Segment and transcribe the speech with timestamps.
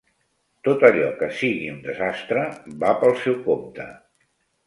[0.67, 2.45] Tot allò que sigui un desastre,
[2.85, 3.87] va pel seu compte.